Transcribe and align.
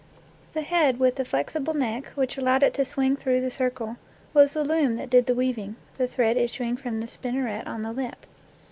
The 0.53 0.63
head, 0.63 0.97
with 0.97 1.17
the 1.17 1.23
flexible 1.25 1.75
neck, 1.75 2.07
which 2.15 2.35
allowed 2.35 2.63
it 2.63 2.73
to 2.73 2.85
swing 2.85 3.15
through 3.15 3.39
the 3.41 3.51
circle, 3.51 3.97
was 4.33 4.53
the 4.55 4.63
loom 4.63 4.95
that 4.95 5.11
did 5.11 5.27
the 5.27 5.35
weaving, 5.35 5.75
the 5.99 6.07
thread 6.07 6.37
issuing 6.37 6.75
from 6.75 6.99
the 7.01 7.07
spinneret 7.07 7.67
on 7.67 7.83
the 7.83 7.93
lip. 7.93 8.25